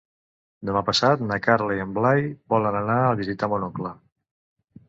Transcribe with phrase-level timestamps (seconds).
[0.69, 3.93] Demà passat na Carla i en Blai volen anar a visitar mon oncle.